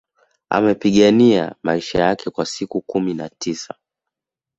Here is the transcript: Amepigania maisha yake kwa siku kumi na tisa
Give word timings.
Amepigania 0.49 1.55
maisha 1.63 2.01
yake 2.03 2.29
kwa 2.29 2.45
siku 2.45 2.81
kumi 2.81 3.13
na 3.13 3.29
tisa 3.29 3.75